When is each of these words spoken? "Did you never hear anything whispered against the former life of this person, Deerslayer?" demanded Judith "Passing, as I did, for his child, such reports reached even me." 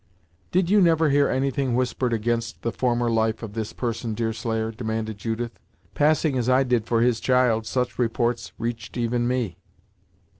"Did 0.51 0.71
you 0.71 0.81
never 0.81 1.11
hear 1.11 1.29
anything 1.29 1.75
whispered 1.75 2.11
against 2.11 2.63
the 2.63 2.71
former 2.71 3.07
life 3.07 3.43
of 3.43 3.53
this 3.53 3.71
person, 3.71 4.15
Deerslayer?" 4.15 4.71
demanded 4.71 5.19
Judith 5.19 5.59
"Passing, 5.93 6.39
as 6.39 6.49
I 6.49 6.63
did, 6.63 6.87
for 6.87 7.01
his 7.03 7.19
child, 7.19 7.67
such 7.67 7.99
reports 7.99 8.51
reached 8.57 8.97
even 8.97 9.27
me." 9.27 9.59